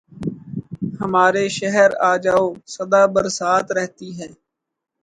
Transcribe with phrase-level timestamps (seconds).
[1.01, 4.29] ہمارے شہر آجاؤ صدا برسات رہتی ہے